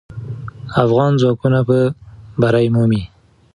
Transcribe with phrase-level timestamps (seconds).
[0.83, 1.79] افغان ځواکونه به
[2.41, 3.03] بری مومي.